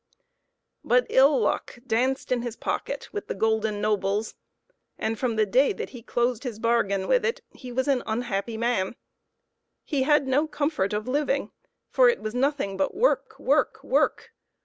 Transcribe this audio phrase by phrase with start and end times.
[0.83, 4.33] But ill luck danced in his pocket with the golden nobles,
[4.97, 8.57] and from the day that he closed his bargain with it he was an unhappy
[8.57, 8.95] man.
[9.83, 11.51] He had no comfort of living,
[11.87, 14.33] for it was nothing but work, work, work.